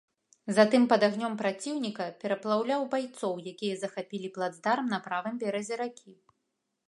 Затым 0.57 0.85
пад 0.91 1.01
агнём 1.07 1.33
праціўніка 1.41 2.07
перапраўляў 2.23 2.81
байцоў, 2.95 3.33
якія 3.53 3.75
захапілі 3.81 4.33
плацдарм 4.37 4.85
на 4.95 4.99
правым 5.09 5.35
беразе 5.45 5.75
ракі. 5.85 6.11